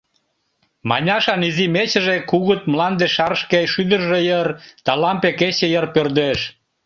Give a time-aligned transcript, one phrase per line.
[0.89, 4.47] Маняшан изи мечыже кугыт мланде шар шке шӱдыржӧ йыр
[4.85, 6.39] да лампе-кече йыр пӧрдеш.